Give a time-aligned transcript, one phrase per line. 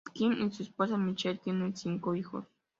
[0.15, 2.47] Schmidt y su esposa Michelle tienen cinco hijos.